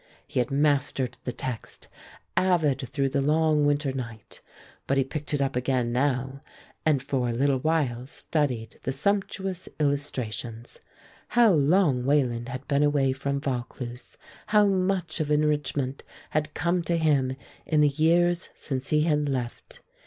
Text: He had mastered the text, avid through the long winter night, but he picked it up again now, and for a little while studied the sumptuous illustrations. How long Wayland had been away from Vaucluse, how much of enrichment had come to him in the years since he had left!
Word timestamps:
He 0.25 0.39
had 0.39 0.49
mastered 0.49 1.19
the 1.25 1.31
text, 1.31 1.87
avid 2.35 2.89
through 2.89 3.09
the 3.09 3.21
long 3.21 3.67
winter 3.67 3.93
night, 3.93 4.41
but 4.87 4.97
he 4.97 5.03
picked 5.03 5.31
it 5.31 5.43
up 5.43 5.55
again 5.55 5.91
now, 5.91 6.41
and 6.87 7.03
for 7.03 7.29
a 7.29 7.33
little 7.33 7.59
while 7.59 8.07
studied 8.07 8.79
the 8.81 8.93
sumptuous 8.93 9.69
illustrations. 9.79 10.79
How 11.27 11.51
long 11.51 12.03
Wayland 12.03 12.49
had 12.49 12.67
been 12.67 12.81
away 12.81 13.13
from 13.13 13.39
Vaucluse, 13.39 14.17
how 14.47 14.65
much 14.65 15.19
of 15.19 15.29
enrichment 15.29 16.03
had 16.31 16.55
come 16.55 16.81
to 16.85 16.97
him 16.97 17.35
in 17.67 17.81
the 17.81 17.89
years 17.89 18.49
since 18.55 18.89
he 18.89 19.03
had 19.03 19.29
left! 19.29 19.81